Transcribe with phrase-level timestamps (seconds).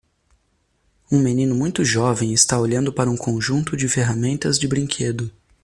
[1.11, 5.29] Um menino muito jovem está olhando para um conjunto de ferramentas de brinquedo.